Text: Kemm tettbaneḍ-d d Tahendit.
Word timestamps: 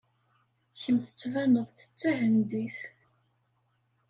Kemm 0.81 0.97
tettbaneḍ-d 1.01 1.79
d 1.87 1.89
Tahendit. 1.99 2.77